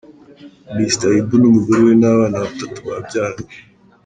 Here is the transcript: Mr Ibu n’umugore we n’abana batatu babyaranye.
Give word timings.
Mr 0.75 1.09
Ibu 1.19 1.33
n’umugore 1.41 1.81
we 1.87 1.93
n’abana 2.01 2.37
batatu 2.43 2.79
babyaranye. 2.89 3.53